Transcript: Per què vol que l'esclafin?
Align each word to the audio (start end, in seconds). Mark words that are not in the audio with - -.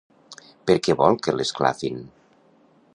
Per 0.69 0.77
què 0.87 0.95
vol 1.01 1.19
que 1.27 1.37
l'esclafin? 1.37 2.03